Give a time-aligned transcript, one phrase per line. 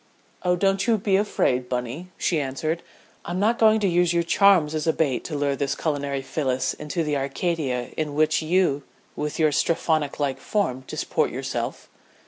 [0.41, 2.81] "Oh, don't you be afraid, Bunny," she answered.
[3.23, 6.73] "I'm not going to use your charms as a bait to lure this culinary Phyllis
[6.73, 8.81] into the Arcadia in which you
[9.15, 11.87] with your Strephonlike form disport yourself."